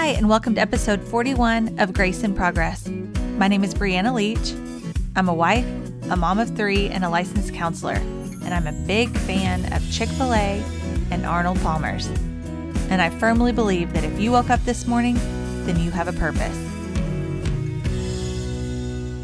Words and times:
Hi, 0.00 0.10
and 0.10 0.28
welcome 0.28 0.54
to 0.54 0.60
episode 0.60 1.02
41 1.02 1.80
of 1.80 1.92
Grace 1.92 2.22
in 2.22 2.32
Progress. 2.32 2.86
My 3.36 3.48
name 3.48 3.64
is 3.64 3.74
Brianna 3.74 4.14
Leach. 4.14 4.54
I'm 5.16 5.28
a 5.28 5.34
wife, 5.34 5.66
a 6.08 6.16
mom 6.16 6.38
of 6.38 6.56
three, 6.56 6.86
and 6.88 7.04
a 7.04 7.08
licensed 7.08 7.52
counselor, 7.52 7.96
and 7.96 8.54
I'm 8.54 8.68
a 8.68 8.86
big 8.86 9.10
fan 9.10 9.70
of 9.72 9.82
Chick 9.90 10.08
fil 10.10 10.32
A 10.32 10.62
and 11.10 11.26
Arnold 11.26 11.60
Palmer's. 11.62 12.06
And 12.90 13.02
I 13.02 13.10
firmly 13.10 13.50
believe 13.50 13.92
that 13.92 14.04
if 14.04 14.20
you 14.20 14.30
woke 14.30 14.50
up 14.50 14.62
this 14.64 14.86
morning, 14.86 15.16
then 15.66 15.80
you 15.80 15.90
have 15.90 16.06
a 16.06 16.12
purpose. 16.12 16.56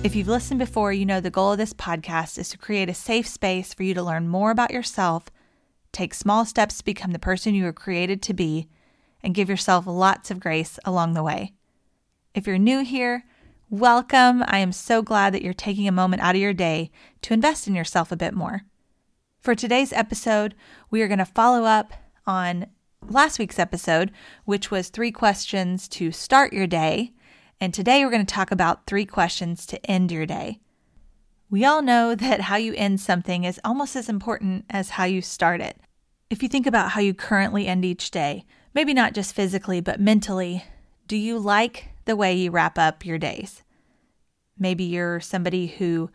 If 0.05 0.17
you've 0.17 0.29
listened 0.29 0.59
before, 0.59 0.93
you 0.93 1.07
know 1.07 1.21
the 1.21 1.31
goal 1.31 1.53
of 1.53 1.59
this 1.59 1.73
podcast 1.73 2.37
is 2.37 2.49
to 2.49 2.59
create 2.59 2.91
a 2.91 2.95
safe 2.95 3.29
space 3.29 3.73
for 3.73 3.85
you 3.85 3.95
to 3.95 4.03
learn 4.03 4.27
more 4.27 4.51
about 4.51 4.73
yourself, 4.73 5.27
take 5.93 6.15
small 6.15 6.45
steps 6.45 6.79
to 6.79 6.85
become 6.85 7.13
the 7.13 7.21
person 7.21 7.55
you 7.55 7.63
were 7.63 7.73
created 7.73 8.21
to 8.23 8.35
be, 8.35 8.69
and 9.25 9.35
give 9.35 9.49
yourself 9.49 9.87
lots 9.87 10.31
of 10.31 10.39
grace 10.39 10.79
along 10.85 11.15
the 11.15 11.23
way. 11.23 11.55
If 12.35 12.47
you're 12.47 12.59
new 12.59 12.85
here, 12.85 13.25
welcome. 13.71 14.45
I 14.47 14.59
am 14.59 14.71
so 14.71 15.03
glad 15.03 15.33
that 15.33 15.43
you're 15.43 15.55
taking 15.55 15.89
a 15.89 15.93
moment 15.93 16.23
out 16.23 16.35
of 16.35 16.41
your 16.41 16.53
day 16.53 16.91
to 17.23 17.33
invest 17.33 17.67
in 17.67 17.75
yourself 17.75 18.13
a 18.13 18.17
bit 18.17 18.35
more. 18.35 18.63
For 19.41 19.55
today's 19.55 19.95
episode, 19.95 20.55
we 20.91 21.01
are 21.01 21.09
going 21.09 21.19
to 21.19 21.25
follow 21.25 21.65
up 21.65 21.95
on 22.27 22.67
last 23.09 23.39
week's 23.39 23.59
episode, 23.59 24.13
which 24.45 24.71
was 24.71 24.89
three 24.91 25.11
questions 25.11 25.89
to 25.89 26.13
start 26.13 26.53
your 26.53 26.67
day. 26.67 27.13
And 27.61 27.73
today 27.73 28.05
we're 28.05 28.11
going 28.11 28.27
to 28.27 28.35
talk 28.35 28.51
about 28.51 28.87
three 28.87 29.07
questions 29.07 29.65
to 29.67 29.91
end 29.91 30.13
your 30.13 30.27
day. 30.27 30.61
We 31.49 31.65
all 31.65 31.83
know 31.83 32.15
that 32.15 32.43
how 32.43 32.57
you 32.57 32.75
end 32.75 33.01
something 33.01 33.45
is 33.45 33.61
almost 33.65 33.97
as 33.97 34.09
important 34.09 34.67
as 34.69 34.91
how 34.91 35.05
you 35.05 35.23
start 35.23 35.61
it. 35.63 35.79
If 36.29 36.43
you 36.43 36.49
think 36.49 36.67
about 36.67 36.91
how 36.91 37.01
you 37.01 37.15
currently 37.15 37.67
end 37.67 37.85
each 37.85 38.11
day, 38.11 38.45
maybe 38.75 38.93
not 38.93 39.15
just 39.15 39.35
physically, 39.35 39.81
but 39.81 40.01
mentally, 40.01 40.65
do 41.07 41.17
you 41.17 41.39
like 41.39 41.91
the 42.05 42.17
way 42.17 42.35
you 42.35 42.51
wrap 42.51 42.79
up 42.79 43.07
your 43.07 43.19
days? 43.19 43.63
Maybe 44.59 44.85
you're 44.85 45.21
somebody 45.21 45.67
who 45.67 46.11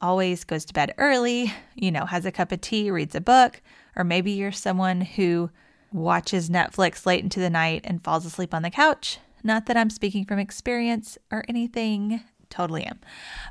always 0.00 0.44
goes 0.44 0.64
to 0.66 0.74
bed 0.74 0.94
early, 0.98 1.52
you 1.74 1.90
know, 1.90 2.04
has 2.06 2.24
a 2.26 2.32
cup 2.32 2.52
of 2.52 2.60
tea, 2.60 2.90
reads 2.90 3.14
a 3.14 3.20
book, 3.20 3.62
or 3.96 4.04
maybe 4.04 4.32
you're 4.32 4.52
someone 4.52 5.00
who 5.00 5.50
watches 5.92 6.50
Netflix 6.50 7.06
late 7.06 7.22
into 7.22 7.40
the 7.40 7.50
night 7.50 7.82
and 7.84 8.02
falls 8.02 8.26
asleep 8.26 8.54
on 8.54 8.62
the 8.62 8.70
couch. 8.70 9.18
Not 9.44 9.66
that 9.66 9.76
I'm 9.76 9.90
speaking 9.90 10.24
from 10.24 10.38
experience 10.38 11.18
or 11.30 11.44
anything, 11.48 12.22
totally 12.48 12.84
am. 12.84 13.00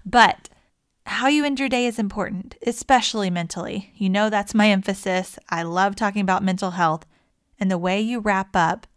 But 0.06 0.50
how 1.06 1.28
you 1.28 1.45
end 1.45 1.59
your 1.59 1.70
day 1.70 1.86
is 1.86 2.00
important, 2.00 2.56
especially 2.66 3.30
mentally. 3.30 3.92
You 3.95 4.09
know, 4.09 4.30
that's 4.30 4.54
my 4.54 4.70
emphasis. 4.70 5.38
I 5.50 5.64
love 5.64 5.95
talking 5.95 6.22
about 6.22 6.44
mental 6.44 6.72
health, 6.72 7.06
and 7.62 7.70
the 7.70 7.78
way 7.78 8.02
you 8.02 8.20
wrap 8.20 8.56
up 8.56 8.88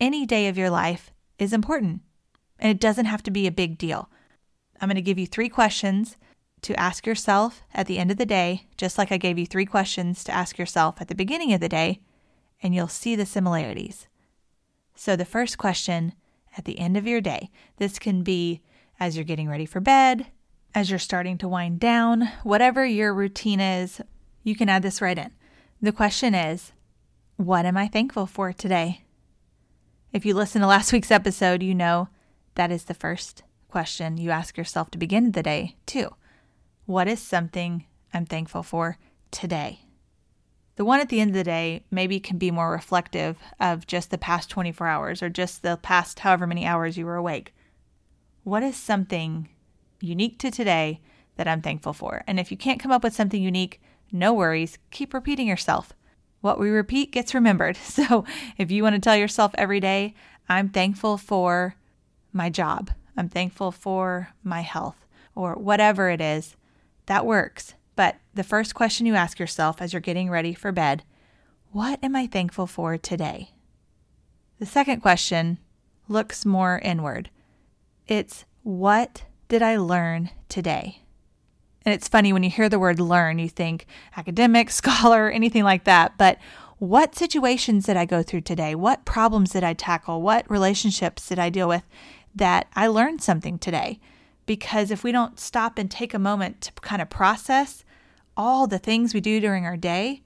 any 0.00 0.26
day 0.26 0.48
of 0.48 0.58
your 0.58 0.70
life 0.70 1.12
is 1.38 1.52
important. 1.52 2.02
And 2.58 2.68
it 2.68 2.80
doesn't 2.80 3.06
have 3.06 3.22
to 3.22 3.30
be 3.30 3.46
a 3.46 3.52
big 3.52 3.78
deal. 3.78 4.10
I'm 4.80 4.88
going 4.88 4.96
to 4.96 5.02
give 5.02 5.18
you 5.18 5.26
three 5.26 5.48
questions 5.48 6.16
to 6.62 6.78
ask 6.78 7.06
yourself 7.06 7.62
at 7.72 7.86
the 7.86 7.98
end 7.98 8.10
of 8.10 8.16
the 8.16 8.26
day, 8.26 8.66
just 8.76 8.98
like 8.98 9.12
I 9.12 9.16
gave 9.16 9.38
you 9.38 9.46
three 9.46 9.64
questions 9.64 10.24
to 10.24 10.32
ask 10.32 10.58
yourself 10.58 11.00
at 11.00 11.06
the 11.06 11.14
beginning 11.14 11.52
of 11.52 11.60
the 11.60 11.68
day, 11.68 12.00
and 12.60 12.74
you'll 12.74 12.88
see 12.88 13.14
the 13.14 13.24
similarities. 13.24 14.08
So, 14.96 15.14
the 15.14 15.24
first 15.24 15.56
question 15.56 16.14
at 16.56 16.64
the 16.64 16.80
end 16.80 16.96
of 16.96 17.06
your 17.06 17.20
day, 17.20 17.50
this 17.76 18.00
can 18.00 18.24
be 18.24 18.60
as 18.98 19.16
you're 19.16 19.24
getting 19.24 19.48
ready 19.48 19.66
for 19.66 19.78
bed, 19.78 20.26
as 20.74 20.90
you're 20.90 20.98
starting 20.98 21.38
to 21.38 21.48
wind 21.48 21.78
down, 21.78 22.28
whatever 22.42 22.84
your 22.84 23.14
routine 23.14 23.60
is, 23.60 24.00
you 24.42 24.56
can 24.56 24.68
add 24.68 24.82
this 24.82 25.00
right 25.00 25.18
in. 25.18 25.30
The 25.80 25.92
question 25.92 26.34
is, 26.34 26.72
what 27.38 27.64
am 27.64 27.76
I 27.76 27.86
thankful 27.86 28.26
for 28.26 28.52
today? 28.52 29.04
If 30.12 30.26
you 30.26 30.34
listen 30.34 30.60
to 30.60 30.66
last 30.66 30.92
week's 30.92 31.12
episode, 31.12 31.62
you 31.62 31.72
know 31.72 32.08
that 32.56 32.72
is 32.72 32.84
the 32.84 32.94
first 32.94 33.44
question 33.68 34.18
you 34.18 34.30
ask 34.32 34.58
yourself 34.58 34.90
to 34.90 34.98
begin 34.98 35.30
the 35.30 35.42
day, 35.44 35.76
too. 35.86 36.16
What 36.84 37.06
is 37.06 37.20
something 37.20 37.86
I'm 38.12 38.26
thankful 38.26 38.64
for 38.64 38.98
today? 39.30 39.82
The 40.74 40.84
one 40.84 40.98
at 40.98 41.10
the 41.10 41.20
end 41.20 41.30
of 41.30 41.36
the 41.36 41.44
day 41.44 41.84
maybe 41.92 42.18
can 42.18 42.38
be 42.38 42.50
more 42.50 42.72
reflective 42.72 43.38
of 43.60 43.86
just 43.86 44.10
the 44.10 44.18
past 44.18 44.50
24 44.50 44.88
hours 44.88 45.22
or 45.22 45.28
just 45.28 45.62
the 45.62 45.78
past 45.80 46.18
however 46.18 46.44
many 46.44 46.66
hours 46.66 46.98
you 46.98 47.06
were 47.06 47.14
awake. 47.14 47.54
What 48.42 48.64
is 48.64 48.76
something 48.76 49.48
unique 50.00 50.40
to 50.40 50.50
today 50.50 51.00
that 51.36 51.46
I'm 51.46 51.62
thankful 51.62 51.92
for? 51.92 52.24
And 52.26 52.40
if 52.40 52.50
you 52.50 52.56
can't 52.56 52.80
come 52.80 52.90
up 52.90 53.04
with 53.04 53.14
something 53.14 53.40
unique, 53.40 53.80
no 54.10 54.32
worries, 54.32 54.78
keep 54.90 55.14
repeating 55.14 55.46
yourself. 55.46 55.92
What 56.40 56.58
we 56.58 56.70
repeat 56.70 57.12
gets 57.12 57.34
remembered. 57.34 57.76
So 57.88 58.24
if 58.56 58.70
you 58.70 58.82
want 58.82 58.94
to 58.94 59.00
tell 59.00 59.16
yourself 59.16 59.52
every 59.56 59.80
day, 59.80 60.14
I'm 60.48 60.68
thankful 60.68 61.16
for 61.16 61.74
my 62.32 62.48
job, 62.48 62.90
I'm 63.16 63.28
thankful 63.28 63.72
for 63.72 64.28
my 64.44 64.60
health, 64.60 65.06
or 65.34 65.54
whatever 65.54 66.08
it 66.10 66.20
is, 66.20 66.56
that 67.06 67.26
works. 67.26 67.74
But 67.96 68.16
the 68.34 68.44
first 68.44 68.74
question 68.74 69.06
you 69.06 69.14
ask 69.14 69.38
yourself 69.38 69.82
as 69.82 69.92
you're 69.92 70.00
getting 70.00 70.30
ready 70.30 70.54
for 70.54 70.70
bed, 70.70 71.02
what 71.72 71.98
am 72.02 72.14
I 72.14 72.26
thankful 72.26 72.66
for 72.66 72.96
today? 72.96 73.50
The 74.58 74.66
second 74.66 75.00
question 75.00 75.58
looks 76.08 76.46
more 76.46 76.78
inward. 76.78 77.30
It's 78.06 78.44
what 78.62 79.24
did 79.48 79.62
I 79.62 79.76
learn 79.76 80.30
today? 80.48 81.02
And 81.84 81.94
it's 81.94 82.08
funny 82.08 82.32
when 82.32 82.42
you 82.42 82.50
hear 82.50 82.68
the 82.68 82.78
word 82.78 83.00
learn, 83.00 83.38
you 83.38 83.48
think 83.48 83.86
academic, 84.16 84.70
scholar, 84.72 85.30
anything 85.30 85.64
like 85.64 85.84
that. 85.84 86.18
But 86.18 86.38
what 86.78 87.16
situations 87.16 87.86
did 87.86 87.96
I 87.96 88.04
go 88.04 88.22
through 88.22 88.42
today? 88.42 88.74
What 88.74 89.04
problems 89.04 89.50
did 89.50 89.64
I 89.64 89.74
tackle? 89.74 90.22
What 90.22 90.48
relationships 90.50 91.28
did 91.28 91.38
I 91.38 91.50
deal 91.50 91.68
with 91.68 91.82
that 92.34 92.68
I 92.74 92.86
learned 92.86 93.20
something 93.20 93.58
today? 93.58 93.98
Because 94.46 94.90
if 94.90 95.02
we 95.02 95.12
don't 95.12 95.40
stop 95.40 95.76
and 95.76 95.90
take 95.90 96.14
a 96.14 96.18
moment 96.18 96.60
to 96.62 96.72
kind 96.74 97.02
of 97.02 97.10
process 97.10 97.84
all 98.36 98.66
the 98.66 98.78
things 98.78 99.12
we 99.12 99.20
do 99.20 99.40
during 99.40 99.66
our 99.66 99.76
day, 99.76 100.22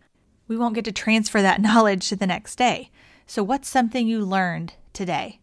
we 0.47 0.57
won't 0.57 0.75
get 0.75 0.85
to 0.85 0.93
transfer 0.93 1.41
that 1.41 1.63
knowledge 1.63 2.09
to 2.11 2.17
the 2.17 2.27
next 2.27 2.57
day. 2.57 2.91
So, 3.27 3.43
what's 3.43 3.69
something 3.69 4.07
you 4.07 4.25
learned 4.25 4.75
today? 4.93 5.41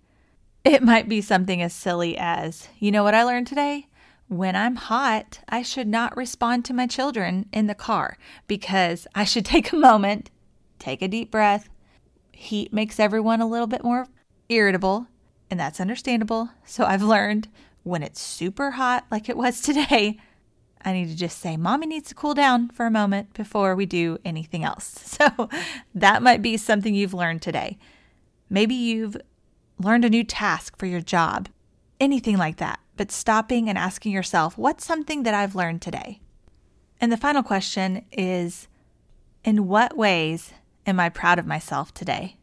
It 0.64 0.84
might 0.84 1.10
be 1.10 1.22
something 1.22 1.62
as 1.62 1.74
silly 1.74 2.16
as, 2.18 2.68
you 2.78 2.92
know 2.92 3.04
what 3.04 3.16
I 3.16 3.24
learned 3.24 3.48
today? 3.48 3.88
When 4.30 4.56
I'm 4.56 4.76
hot, 4.76 5.40
I 5.50 5.64
should 5.64 5.88
not 5.88 6.16
respond 6.16 6.64
to 6.66 6.74
my 6.74 6.86
children 6.86 7.48
in 7.52 7.66
the 7.66 7.76
car 7.76 8.16
because 8.48 9.08
I 9.14 9.24
should 9.26 9.44
take 9.54 9.74
a 9.74 9.76
moment, 9.76 10.30
take 10.78 11.02
a 11.02 11.08
deep 11.08 11.30
breath. 11.32 11.68
Heat 12.32 12.72
makes 12.72 13.00
everyone 13.00 13.42
a 13.42 13.48
little 13.48 13.68
bit 13.68 13.84
more 13.84 14.08
irritable, 14.48 15.08
and 15.52 15.60
that's 15.60 15.82
understandable. 15.82 16.50
So 16.64 16.86
I've 16.86 17.02
learned 17.02 17.50
when 17.84 18.04
it's 18.04 18.22
super 18.22 18.72
hot, 18.72 19.06
like 19.12 19.28
it 19.28 19.38
was 19.38 19.62
today, 19.64 20.18
I 20.86 20.94
need 20.94 21.10
to 21.10 21.16
just 21.16 21.40
say, 21.40 21.58
Mommy 21.58 21.88
needs 21.88 22.10
to 22.10 22.16
cool 22.16 22.36
down 22.36 22.70
for 22.70 22.86
a 22.86 22.92
moment 22.92 23.34
before 23.34 23.76
we 23.76 23.86
do 23.86 24.20
anything 24.24 24.64
else. 24.64 24.96
So 25.20 25.50
that 25.94 26.24
might 26.24 26.42
be 26.42 26.56
something 26.56 26.96
you've 26.96 27.14
learned 27.14 27.42
today. 27.42 27.78
Maybe 28.50 28.74
you've 28.74 29.18
learned 29.78 30.06
a 30.06 30.10
new 30.10 30.24
task 30.24 30.78
for 30.78 30.86
your 30.86 31.02
job, 31.02 31.50
anything 32.00 32.38
like 32.38 32.56
that 32.58 32.80
but 33.00 33.14
stopping 33.14 33.70
and 33.70 33.78
asking 33.78 34.12
yourself, 34.12 34.58
what's 34.58 34.86
something 34.86 35.24
that 35.24 35.34
I've 35.34 35.56
learned 35.56 35.82
today? 35.82 36.20
And 37.00 37.14
the 37.14 37.16
final 37.16 37.42
question 37.42 38.04
is, 38.12 38.68
in 39.42 39.70
what 39.70 39.96
ways 39.96 40.52
am 40.86 41.00
I 41.00 41.08
proud 41.08 41.40
of 41.40 41.48
myself 41.48 41.94
today? 41.94 42.36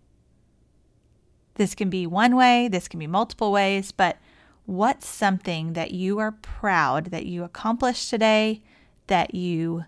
This 1.57 1.75
can 1.75 1.91
be 1.91 2.07
one 2.07 2.35
way, 2.35 2.69
this 2.69 2.89
can 2.89 2.99
be 2.99 3.07
multiple 3.07 3.53
ways, 3.53 3.93
but 3.93 4.17
what's 4.65 5.07
something 5.07 5.75
that 5.75 5.91
you 5.91 6.19
are 6.21 6.33
proud 6.33 7.11
that 7.11 7.27
you 7.27 7.45
accomplished 7.45 8.09
today, 8.09 8.63
that 9.09 9.35
you 9.35 9.85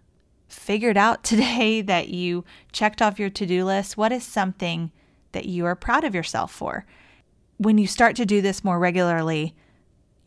figured 0.48 0.98
out 0.98 1.24
today, 1.24 1.80
that 1.80 2.08
you 2.10 2.44
checked 2.72 3.00
off 3.00 3.18
your 3.18 3.30
to 3.30 3.46
do 3.46 3.64
list? 3.64 3.96
What 3.96 4.12
is 4.12 4.22
something 4.22 4.92
that 5.32 5.46
you 5.46 5.64
are 5.64 5.74
proud 5.74 6.04
of 6.04 6.14
yourself 6.14 6.52
for? 6.52 6.84
When 7.56 7.78
you 7.78 7.86
start 7.86 8.16
to 8.16 8.26
do 8.26 8.42
this 8.42 8.62
more 8.62 8.78
regularly, 8.78 9.54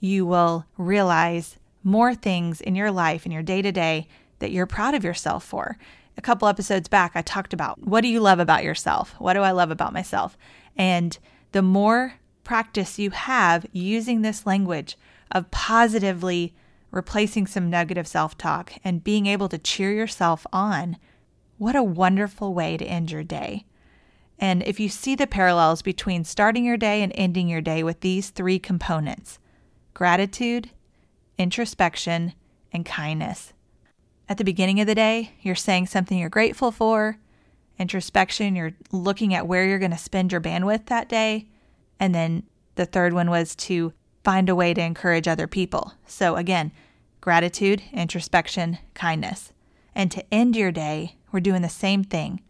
you 0.01 0.25
will 0.25 0.65
realize 0.77 1.57
more 1.83 2.13
things 2.13 2.59
in 2.59 2.75
your 2.75 2.92
life, 2.92 3.25
in 3.25 3.31
your 3.31 3.44
day 3.44 3.62
to 3.62 3.71
day, 3.71 4.07
that 4.39 4.51
you're 4.51 4.65
proud 4.65 4.94
of 4.94 5.03
yourself 5.06 5.45
for. 5.45 5.77
A 6.18 6.21
couple 6.21 6.48
episodes 6.48 6.89
back, 6.89 7.13
I 7.15 7.21
talked 7.21 7.53
about 7.53 7.80
what 7.80 8.01
do 8.01 8.09
you 8.09 8.19
love 8.19 8.39
about 8.39 8.63
yourself? 8.63 9.15
What 9.19 9.33
do 9.33 9.42
I 9.42 9.51
love 9.51 9.71
about 9.71 9.94
myself? 9.94 10.38
And 10.75 11.18
the 11.53 11.62
more 11.62 12.15
practice 12.44 13.00
you 13.00 13.12
have 13.12 13.65
using 13.71 14.21
this 14.21 14.45
language 14.45 14.98
of 15.31 15.50
positively 15.51 16.53
replacing 16.89 17.48
some 17.48 17.69
negative 17.69 18.07
self 18.07 18.38
talk 18.38 18.74
and 18.83 19.03
being 19.03 19.27
able 19.27 19.48
to 19.50 19.57
cheer 19.57 19.94
yourself 19.94 20.45
on, 20.51 20.98
what 21.57 21.75
a 21.75 21.83
wonderful 21.83 22.53
way 22.53 22.75
to 22.75 22.86
end 22.86 23.12
your 23.12 23.24
day. 23.24 23.65
And 24.39 24.63
if 24.63 24.80
you 24.80 24.89
see 24.89 25.15
the 25.15 25.27
parallels 25.27 25.83
between 25.83 26.24
starting 26.24 26.65
your 26.65 26.77
day 26.77 27.03
and 27.03 27.12
ending 27.15 27.48
your 27.48 27.62
day 27.62 27.83
with 27.83 28.01
these 28.01 28.31
three 28.31 28.57
components, 28.57 29.38
gratitude, 29.93 30.69
introspection, 31.38 32.33
and 32.71 32.85
kindness. 32.85 33.53
At 34.29 34.38
the 34.38 34.43
beginning 34.43 34.79
of 34.79 34.88
the 34.88 34.95
day, 34.95 35.33
you're 35.41 35.55
saying 35.55 35.88
something 35.88 36.17
you're 36.17 36.29
grateful 36.29 36.71
for. 36.71 37.17
Introspection, 37.77 38.55
you're 38.55 38.73
looking 38.91 39.33
at 39.33 39.47
where 39.47 39.65
you're 39.65 39.79
going 39.79 39.91
to 39.91 39.97
spend 39.97 40.31
your 40.31 40.41
bandwidth 40.41 40.85
that 40.85 41.09
day. 41.09 41.47
And 41.99 42.15
then 42.15 42.43
the 42.75 42.85
third 42.85 43.13
one 43.13 43.29
was 43.29 43.55
to 43.57 43.93
find 44.23 44.49
a 44.49 44.55
way 44.55 44.73
to 44.73 44.81
encourage 44.81 45.27
other 45.27 45.47
people. 45.47 45.93
So, 46.05 46.35
again, 46.35 46.71
gratitude, 47.19 47.81
introspection, 47.91 48.77
kindness. 48.93 49.51
And 49.93 50.11
to 50.11 50.23
end 50.33 50.55
your 50.55 50.71
day, 50.71 51.17
we're 51.31 51.39
doing 51.39 51.61
the 51.61 51.69
same 51.69 52.03
thing. 52.03 52.41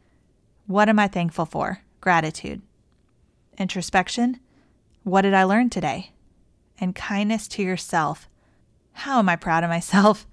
What 0.68 0.90
am 0.90 1.00
I 1.00 1.08
thankful 1.08 1.46
for? 1.46 1.82
Gratitude. 2.00 2.62
Introspection. 3.58 4.40
What 5.04 5.22
did 5.22 5.34
I 5.34 5.44
learn 5.44 5.70
today? 5.70 6.12
And 6.82 6.94
kindness 6.96 7.48
to 7.50 7.64
yourself. 7.64 8.28
How 8.94 9.20
am 9.20 9.30
I 9.30 9.38
proud 9.38 9.64
of 9.64 9.70
myself? 9.70 10.28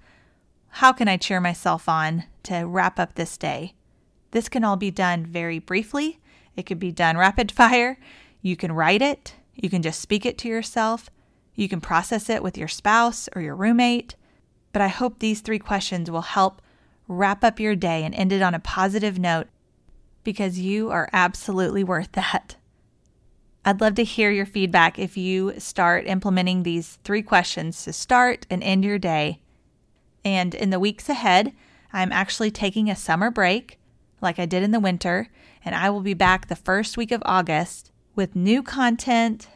How 0.69 0.91
can 0.91 1.07
I 1.07 1.15
cheer 1.15 1.39
myself 1.39 1.87
on 1.87 2.25
to 2.43 2.63
wrap 2.63 2.99
up 2.99 3.13
this 3.13 3.37
day? 3.37 3.75
This 4.31 4.49
can 4.49 4.63
all 4.63 4.75
be 4.75 4.91
done 4.91 5.25
very 5.25 5.59
briefly. 5.59 6.19
It 6.55 6.63
could 6.63 6.79
be 6.79 6.91
done 6.91 7.17
rapid 7.17 7.51
fire. 7.51 7.97
You 8.41 8.57
can 8.57 8.71
write 8.71 9.01
it. 9.01 9.35
You 9.53 9.69
can 9.69 9.81
just 9.81 10.01
speak 10.01 10.25
it 10.25 10.37
to 10.39 10.47
yourself. 10.47 11.09
You 11.55 11.69
can 11.69 11.81
process 11.81 12.29
it 12.29 12.43
with 12.43 12.57
your 12.57 12.67
spouse 12.67 13.29
or 13.35 13.41
your 13.41 13.55
roommate. 13.55 14.15
But 14.71 14.81
I 14.81 14.87
hope 14.87 15.19
these 15.19 15.41
three 15.41 15.59
questions 15.59 16.09
will 16.11 16.21
help 16.21 16.61
wrap 17.07 17.43
up 17.43 17.59
your 17.59 17.75
day 17.75 18.03
and 18.03 18.13
end 18.13 18.31
it 18.31 18.41
on 18.41 18.53
a 18.53 18.59
positive 18.59 19.17
note 19.17 19.47
because 20.23 20.59
you 20.59 20.89
are 20.89 21.09
absolutely 21.13 21.83
worth 21.83 22.11
that. 22.13 22.55
I'd 23.65 23.81
love 23.81 23.95
to 23.95 24.03
hear 24.03 24.31
your 24.31 24.45
feedback 24.45 24.97
if 24.97 25.17
you 25.17 25.53
start 25.59 26.07
implementing 26.07 26.63
these 26.63 26.97
three 27.03 27.21
questions 27.21 27.83
to 27.83 27.93
start 27.93 28.47
and 28.49 28.63
end 28.63 28.85
your 28.85 28.97
day. 28.97 29.39
And 30.23 30.55
in 30.55 30.69
the 30.69 30.79
weeks 30.79 31.09
ahead, 31.09 31.53
I'm 31.91 32.11
actually 32.11 32.51
taking 32.51 32.89
a 32.89 32.95
summer 32.95 33.29
break 33.31 33.79
like 34.21 34.39
I 34.39 34.45
did 34.45 34.63
in 34.63 34.71
the 34.71 34.79
winter, 34.79 35.29
and 35.63 35.75
I 35.75 35.89
will 35.89 36.01
be 36.01 36.13
back 36.13 36.47
the 36.47 36.55
first 36.55 36.97
week 36.97 37.11
of 37.11 37.23
August 37.25 37.91
with 38.15 38.35
new 38.35 38.63
content, 38.63 39.47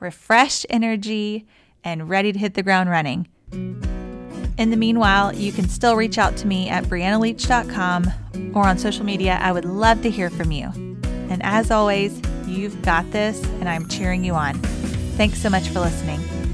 refreshed 0.00 0.66
energy, 0.70 1.46
and 1.84 2.08
ready 2.08 2.32
to 2.32 2.38
hit 2.38 2.54
the 2.54 2.62
ground 2.62 2.90
running. 2.90 3.28
In 4.58 4.70
the 4.70 4.76
meanwhile, 4.76 5.34
you 5.34 5.52
can 5.52 5.68
still 5.68 5.96
reach 5.96 6.18
out 6.18 6.36
to 6.38 6.46
me 6.46 6.68
at 6.68 6.84
briannaleach.com 6.84 8.10
or 8.54 8.66
on 8.66 8.78
social 8.78 9.04
media. 9.04 9.38
I 9.40 9.52
would 9.52 9.66
love 9.66 10.02
to 10.02 10.10
hear 10.10 10.30
from 10.30 10.50
you. 10.50 10.70
And 11.28 11.42
as 11.42 11.70
always, 11.70 12.20
you've 12.46 12.80
got 12.82 13.10
this, 13.10 13.42
and 13.60 13.68
I'm 13.68 13.88
cheering 13.88 14.24
you 14.24 14.34
on. 14.34 14.54
Thanks 15.16 15.40
so 15.40 15.50
much 15.50 15.68
for 15.68 15.80
listening. 15.80 16.45